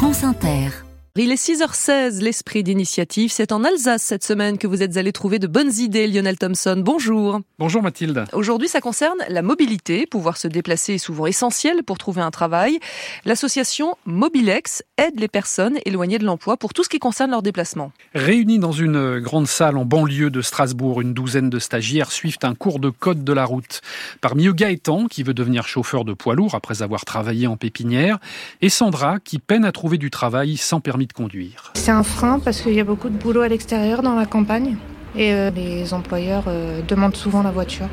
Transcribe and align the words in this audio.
France 0.00 0.22
Inter. 0.24 0.89
Il 1.16 1.32
est 1.32 1.34
6h16, 1.34 2.22
l'esprit 2.22 2.62
d'initiative. 2.62 3.32
C'est 3.32 3.50
en 3.50 3.64
Alsace 3.64 4.00
cette 4.00 4.22
semaine 4.22 4.58
que 4.58 4.68
vous 4.68 4.80
êtes 4.80 4.96
allé 4.96 5.10
trouver 5.10 5.40
de 5.40 5.48
bonnes 5.48 5.72
idées, 5.72 6.06
Lionel 6.06 6.38
Thompson. 6.38 6.80
Bonjour. 6.86 7.40
Bonjour 7.58 7.82
Mathilde. 7.82 8.26
Aujourd'hui, 8.32 8.68
ça 8.68 8.80
concerne 8.80 9.18
la 9.28 9.42
mobilité. 9.42 10.06
Pouvoir 10.06 10.36
se 10.36 10.46
déplacer 10.46 10.94
est 10.94 10.98
souvent 10.98 11.26
essentiel 11.26 11.82
pour 11.82 11.98
trouver 11.98 12.22
un 12.22 12.30
travail. 12.30 12.78
L'association 13.24 13.96
Mobilex 14.06 14.84
aide 14.98 15.18
les 15.18 15.26
personnes 15.26 15.78
éloignées 15.84 16.18
de 16.18 16.24
l'emploi 16.24 16.56
pour 16.56 16.72
tout 16.72 16.84
ce 16.84 16.88
qui 16.88 17.00
concerne 17.00 17.32
leur 17.32 17.42
déplacement. 17.42 17.90
Réunis 18.14 18.60
dans 18.60 18.70
une 18.70 19.18
grande 19.18 19.48
salle 19.48 19.78
en 19.78 19.84
banlieue 19.84 20.30
de 20.30 20.42
Strasbourg, 20.42 21.00
une 21.00 21.12
douzaine 21.12 21.50
de 21.50 21.58
stagiaires 21.58 22.12
suivent 22.12 22.38
un 22.44 22.54
cours 22.54 22.78
de 22.78 22.88
code 22.88 23.24
de 23.24 23.32
la 23.32 23.44
route. 23.44 23.80
Parmi 24.20 24.46
eux, 24.46 24.52
Gaëtan, 24.52 25.08
qui 25.08 25.24
veut 25.24 25.34
devenir 25.34 25.66
chauffeur 25.66 26.04
de 26.04 26.12
poids 26.12 26.36
lourd 26.36 26.54
après 26.54 26.82
avoir 26.82 27.04
travaillé 27.04 27.48
en 27.48 27.56
pépinière, 27.56 28.20
et 28.62 28.68
Sandra, 28.68 29.18
qui 29.18 29.40
peine 29.40 29.64
à 29.64 29.72
trouver 29.72 29.98
du 29.98 30.10
travail 30.10 30.56
sans 30.56 30.80
permis 30.80 30.99
de 31.06 31.12
conduire. 31.12 31.72
C'est 31.74 31.90
un 31.90 32.02
frein 32.02 32.38
parce 32.38 32.60
qu'il 32.60 32.74
y 32.74 32.80
a 32.80 32.84
beaucoup 32.84 33.08
de 33.08 33.16
boulot 33.16 33.40
à 33.42 33.48
l'extérieur 33.48 34.02
dans 34.02 34.14
la 34.14 34.26
campagne 34.26 34.76
et 35.16 35.32
euh, 35.32 35.50
les 35.50 35.92
employeurs 35.92 36.44
euh, 36.46 36.80
demandent 36.86 37.16
souvent 37.16 37.42
la 37.42 37.50
voiture. 37.50 37.88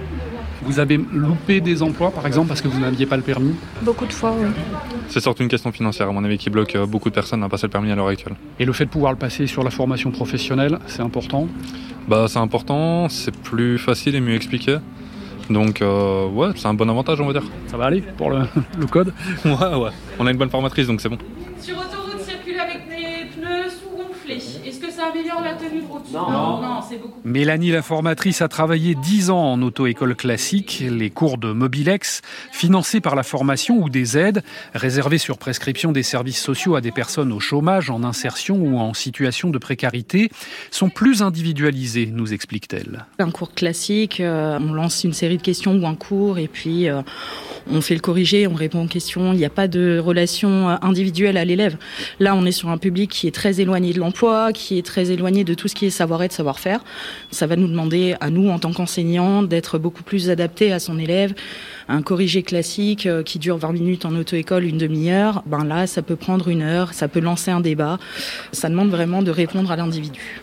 Vous 0.64 0.80
avez 0.80 0.98
loupé 0.98 1.62
des 1.62 1.82
emplois 1.82 2.12
par 2.12 2.28
exemple 2.28 2.48
parce 2.50 2.62
que 2.62 2.68
vous 2.68 2.80
n'aviez 2.80 3.06
pas 3.06 3.16
le 3.16 3.24
permis? 3.24 3.56
Beaucoup 3.82 4.06
de 4.06 4.14
fois, 4.14 4.34
oui. 4.38 4.48
C'est 5.08 5.20
surtout 5.20 5.44
une 5.44 5.50
question 5.50 5.72
financière 5.72 6.10
à 6.10 6.12
mon 6.12 6.24
avis 6.24 6.38
qui 6.38 6.50
bloque 6.50 6.76
euh, 6.76 6.86
beaucoup 6.86 7.10
de 7.10 7.16
personnes 7.16 7.44
à 7.44 7.50
passer 7.50 7.68
le 7.68 7.72
permis 7.72 7.92
à 7.92 7.96
l'heure 7.96 8.08
actuelle. 8.08 8.36
Et 8.60 8.66
le 8.66 8.74
fait 8.74 8.86
de 8.86 8.90
pouvoir 8.90 9.12
le 9.12 9.18
passer 9.18 9.48
sur 9.48 9.64
la 9.64 9.70
formation 9.70 10.12
professionnelle, 10.12 10.80
c'est 10.88 11.02
important? 11.02 11.48
Bah 12.08 12.26
c'est 12.28 12.40
important, 12.40 13.10
c'est 13.10 13.36
plus 13.36 13.78
facile 13.78 14.16
et 14.16 14.22
mieux 14.22 14.36
expliqué. 14.36 14.78
Donc 15.50 15.82
euh, 15.82 16.28
ouais, 16.28 16.50
c'est 16.56 16.68
un 16.68 16.74
bon 16.74 16.90
avantage 16.90 17.22
on 17.22 17.28
va 17.28 17.34
dire. 17.34 17.44
Ça 17.68 17.78
va 17.78 17.86
aller 17.86 18.02
pour 18.02 18.30
le, 18.30 18.40
le 18.80 18.86
code? 18.88 19.14
Ouais 19.46 19.52
ouais, 19.54 19.92
on 20.20 20.28
a 20.28 20.32
une 20.32 20.38
bonne 20.38 20.50
formatrice 20.50 20.88
donc 20.88 21.02
c'est 21.02 21.10
bon. 21.10 21.18
Avec 22.56 22.88
des 22.88 23.26
pneus 23.36 23.70
sous-gonflés. 23.70 24.42
Est-ce 24.66 24.80
que 24.80 24.90
ça 24.90 25.08
améliore 25.12 25.42
la 25.42 25.56
tenue 25.56 25.82
de 25.82 25.86
route? 25.86 26.10
Non. 26.14 26.62
non, 26.62 26.80
c'est 26.88 26.98
beaucoup. 26.98 27.20
Mélanie, 27.26 27.72
la 27.72 27.82
formatrice, 27.82 28.42
a 28.42 28.48
travaillé 28.48 28.96
10 28.96 29.30
ans 29.32 29.54
en 29.54 29.62
auto-école 29.62 30.16
classique, 30.16 30.82
les 30.90 31.10
cours 31.10 31.38
de 31.38 31.52
Mobilex, 31.52 32.22
financés 32.52 33.02
par 33.02 33.16
la 33.16 33.24
formation 33.24 33.78
ou 33.78 33.90
des 33.90 34.18
aides, 34.18 34.44
réservés 34.74 35.18
sur 35.18 35.38
prescription 35.38 35.92
des 35.92 36.04
services 36.04 36.42
sociaux 36.42 36.76
à 36.76 36.82
des 36.82 36.92
personnes 36.92 37.34
au 37.34 37.42
chômage, 37.42 37.90
en 37.90 38.04
insertion 38.04 38.56
ou 38.56 38.80
en 38.80 38.94
situation 38.94 39.50
de 39.50 39.58
précarité, 39.58 40.30
sont 40.72 40.90
plus 40.90 41.22
individualisés, 41.22 42.10
nous 42.12 42.34
explique-t-elle. 42.34 43.06
Un 43.20 43.32
cours 43.32 43.54
classique, 43.54 44.22
euh, 44.22 44.58
on 44.62 44.74
lance 44.74 45.04
une 45.04 45.14
série 45.14 45.38
de 45.38 45.42
questions 45.42 45.76
ou 45.76 45.86
un 45.86 45.96
cours 45.96 46.38
et 46.38 46.48
puis 46.48 46.88
euh, 46.88 47.02
on 47.72 47.82
fait 47.82 47.96
le 47.96 48.00
corriger, 48.00 48.48
on 48.48 48.54
répond 48.54 48.84
aux 48.84 48.88
questions. 48.88 49.34
Il 49.34 49.40
n'y 49.40 49.46
a 49.46 49.50
pas 49.50 49.68
de 49.68 50.00
relation 50.00 50.70
euh, 50.70 50.76
individuelle 50.82 51.38
à 51.38 51.46
l'élève. 51.46 51.78
Là, 52.20 52.36
on 52.36 52.46
est 52.46 52.52
sur 52.52 52.70
un 52.70 52.78
public 52.78 53.12
qui 53.12 53.28
est 53.28 53.32
très 53.32 53.60
éloigné 53.60 53.94
de 53.94 54.00
l'emploi, 54.00 54.54
qui 54.54 54.78
est 54.78 54.86
très 54.86 55.12
éloigné 55.12 55.44
de 55.44 55.54
tout 55.54 55.68
ce 55.68 55.76
qui 55.76 55.86
est 55.86 55.90
savoir-être, 55.90 56.32
savoir-faire. 56.32 56.84
Ça 57.32 57.48
va 57.48 57.56
nous 57.56 57.68
demander, 57.68 58.16
à 58.20 58.30
nous, 58.30 58.50
en 58.50 58.60
tant 58.60 58.72
qu'enseignants, 58.72 59.44
d'être 59.44 59.78
beaucoup 59.78 60.04
plus 60.04 60.30
adaptés 60.30 60.72
à 60.72 60.80
son 60.80 60.98
élève. 60.98 61.34
Un 61.90 62.02
corrigé 62.02 62.44
classique 62.44 63.06
euh, 63.06 63.24
qui 63.24 63.40
dure 63.40 63.58
20 63.58 63.74
minutes 63.74 64.06
en 64.06 64.16
auto-école, 64.16 64.66
une 64.66 64.78
demi-heure, 64.78 65.44
ben 65.46 65.64
là, 65.64 65.88
ça 65.88 66.02
peut 66.02 66.16
prendre 66.16 66.50
une 66.50 66.62
heure, 66.62 66.94
ça 66.94 67.08
peut 67.08 67.20
lancer 67.22 67.52
un 67.52 67.62
débat. 67.62 67.98
Ça 68.52 68.70
demande 68.70 68.90
vraiment 68.90 69.22
de 69.22 69.32
répondre 69.32 69.72
à 69.72 69.76
l'individu. 69.76 70.42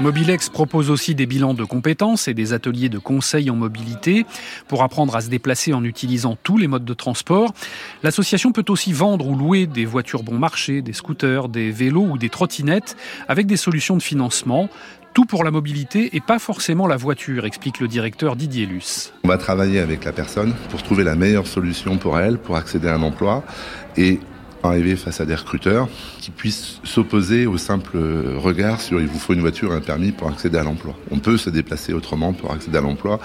Mobilex 0.00 0.48
propose 0.48 0.90
aussi 0.90 1.16
des 1.16 1.26
bilans 1.26 1.54
de 1.54 1.64
compétences 1.64 2.28
et 2.28 2.34
des 2.34 2.52
ateliers 2.52 2.88
de 2.88 2.98
conseil 2.98 3.50
en 3.50 3.56
mobilité 3.56 4.26
pour 4.68 4.84
apprendre 4.84 5.16
à 5.16 5.20
se 5.20 5.28
déplacer 5.28 5.72
en 5.72 5.82
utilisant 5.82 6.38
tous 6.40 6.56
les 6.56 6.68
modes 6.68 6.84
de 6.84 6.94
transport. 6.94 7.52
L'association 8.04 8.52
peut 8.52 8.64
aussi 8.68 8.92
vendre 8.92 9.26
ou 9.26 9.36
louer 9.36 9.66
des 9.66 9.84
voitures 9.84 10.22
bon 10.22 10.38
marché, 10.38 10.82
des 10.82 10.92
scooters, 10.92 11.48
des 11.48 11.72
vélos 11.72 12.06
ou 12.10 12.16
des 12.16 12.28
trottinettes 12.28 12.96
avec 13.26 13.46
des 13.46 13.56
solutions 13.56 13.96
de 13.96 14.02
financement. 14.02 14.68
Tout 15.14 15.24
pour 15.24 15.42
la 15.42 15.50
mobilité 15.50 16.14
et 16.14 16.20
pas 16.20 16.38
forcément 16.38 16.86
la 16.86 16.96
voiture, 16.96 17.44
explique 17.44 17.80
le 17.80 17.88
directeur 17.88 18.36
Didier 18.36 18.66
Luce. 18.66 19.12
On 19.24 19.28
va 19.28 19.36
travailler 19.36 19.80
avec 19.80 20.04
la 20.04 20.12
personne 20.12 20.54
pour 20.70 20.84
trouver 20.84 21.02
la 21.02 21.16
meilleure 21.16 21.48
solution 21.48 21.96
pour 21.96 22.20
elle, 22.20 22.38
pour 22.38 22.56
accéder 22.56 22.86
à 22.86 22.94
un 22.94 23.02
emploi 23.02 23.42
et 23.96 24.20
arriver 24.62 24.96
face 24.96 25.20
à 25.20 25.24
des 25.24 25.34
recruteurs 25.34 25.88
qui 26.20 26.30
puissent 26.30 26.80
s'opposer 26.84 27.46
au 27.46 27.58
simple 27.58 27.98
regard 28.36 28.80
sur 28.80 29.00
il 29.00 29.06
vous 29.06 29.18
faut 29.18 29.34
une 29.34 29.40
voiture 29.40 29.72
et 29.72 29.76
un 29.76 29.80
permis 29.80 30.12
pour 30.12 30.28
accéder 30.28 30.58
à 30.58 30.64
l'emploi. 30.64 30.94
On 31.10 31.18
peut 31.18 31.36
se 31.36 31.50
déplacer 31.50 31.92
autrement 31.92 32.32
pour 32.32 32.52
accéder 32.52 32.78
à 32.78 32.80
l'emploi 32.80 33.20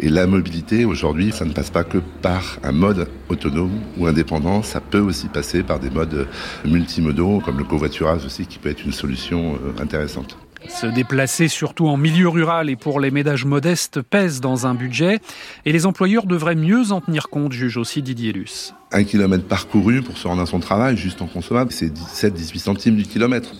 et 0.00 0.08
la 0.08 0.26
mobilité 0.26 0.84
aujourd'hui 0.84 1.32
ça 1.32 1.44
ne 1.44 1.52
passe 1.52 1.70
pas 1.70 1.84
que 1.84 1.98
par 1.98 2.58
un 2.62 2.72
mode 2.72 3.08
autonome 3.28 3.80
ou 3.96 4.06
indépendant, 4.06 4.62
ça 4.62 4.80
peut 4.80 5.00
aussi 5.00 5.28
passer 5.28 5.62
par 5.62 5.78
des 5.78 5.90
modes 5.90 6.26
multimodaux 6.64 7.40
comme 7.44 7.58
le 7.58 7.64
covoiturage 7.64 8.24
aussi 8.24 8.46
qui 8.46 8.58
peut 8.58 8.70
être 8.70 8.84
une 8.84 8.92
solution 8.92 9.58
intéressante. 9.80 10.36
Se 10.66 10.86
déplacer 10.86 11.48
surtout 11.48 11.86
en 11.86 11.96
milieu 11.96 12.28
rural 12.28 12.68
et 12.68 12.76
pour 12.76 13.00
les 13.00 13.10
ménages 13.10 13.44
modestes 13.44 14.02
pèse 14.02 14.40
dans 14.40 14.66
un 14.66 14.74
budget 14.74 15.20
et 15.64 15.72
les 15.72 15.86
employeurs 15.86 16.26
devraient 16.26 16.56
mieux 16.56 16.90
en 16.90 17.00
tenir 17.00 17.28
compte, 17.28 17.52
juge 17.52 17.76
aussi 17.76 18.02
Didier 18.02 18.32
Luce. 18.32 18.74
Un 18.90 19.04
kilomètre 19.04 19.44
parcouru 19.44 20.02
pour 20.02 20.18
se 20.18 20.26
rendre 20.26 20.42
à 20.42 20.46
son 20.46 20.60
travail, 20.60 20.96
juste 20.96 21.22
en 21.22 21.26
consommable, 21.26 21.70
c'est 21.70 21.92
17-18 21.92 22.58
centimes 22.58 22.96
du 22.96 23.04
kilomètre. 23.04 23.50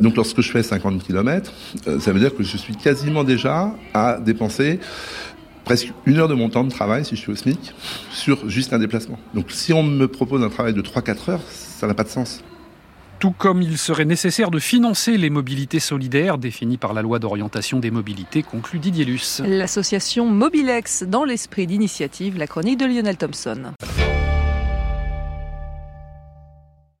Donc 0.00 0.16
lorsque 0.16 0.40
je 0.40 0.50
fais 0.50 0.62
50 0.62 1.02
kilomètres, 1.02 1.52
ça 2.00 2.12
veut 2.12 2.20
dire 2.20 2.34
que 2.34 2.42
je 2.42 2.56
suis 2.56 2.74
quasiment 2.74 3.24
déjà 3.24 3.72
à 3.94 4.18
dépenser 4.18 4.80
presque 5.64 5.92
une 6.06 6.16
heure 6.16 6.28
de 6.28 6.34
mon 6.34 6.48
temps 6.48 6.64
de 6.64 6.70
travail, 6.70 7.04
si 7.04 7.14
je 7.14 7.20
suis 7.20 7.30
au 7.30 7.36
SMIC, 7.36 7.74
sur 8.10 8.48
juste 8.48 8.72
un 8.72 8.78
déplacement. 8.78 9.18
Donc 9.34 9.50
si 9.50 9.72
on 9.72 9.82
me 9.82 10.08
propose 10.08 10.42
un 10.42 10.48
travail 10.48 10.72
de 10.72 10.82
3-4 10.82 11.30
heures, 11.30 11.42
ça 11.48 11.86
n'a 11.86 11.94
pas 11.94 12.04
de 12.04 12.08
sens 12.08 12.42
tout 13.18 13.32
comme 13.36 13.62
il 13.62 13.78
serait 13.78 14.04
nécessaire 14.04 14.50
de 14.50 14.58
financer 14.58 15.16
les 15.16 15.30
mobilités 15.30 15.80
solidaires 15.80 16.38
définies 16.38 16.76
par 16.76 16.92
la 16.92 17.02
loi 17.02 17.18
d'orientation 17.18 17.80
des 17.80 17.90
mobilités, 17.90 18.42
conclut 18.42 18.78
Didier 18.78 19.04
Luce. 19.04 19.42
L'association 19.44 20.26
Mobilex 20.26 21.02
dans 21.02 21.24
l'esprit 21.24 21.66
d'initiative, 21.66 22.38
la 22.38 22.46
chronique 22.46 22.78
de 22.78 22.86
Lionel 22.86 23.16
Thompson. 23.16 23.72